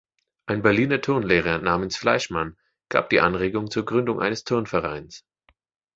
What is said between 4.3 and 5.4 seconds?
Turnvereins.